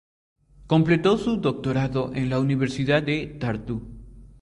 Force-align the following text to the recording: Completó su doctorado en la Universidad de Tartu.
Completó 0.65 1.15
su 1.19 1.37
doctorado 1.37 2.11
en 2.15 2.31
la 2.31 2.39
Universidad 2.39 3.03
de 3.03 3.37
Tartu. 3.39 3.83